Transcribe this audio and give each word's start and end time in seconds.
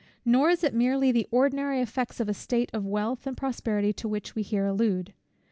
Nor 0.25 0.49
is 0.49 0.63
it 0.63 0.73
merely 0.73 1.11
the 1.11 1.27
ordinary 1.29 1.79
effects 1.79 2.19
of 2.19 2.27
a 2.27 2.33
state 2.33 2.71
of 2.73 2.87
wealth 2.87 3.27
and 3.27 3.37
prosperity 3.37 3.93
to 3.93 4.07
which 4.07 4.33
we 4.33 4.41
here 4.41 4.65
allude. 4.65 5.13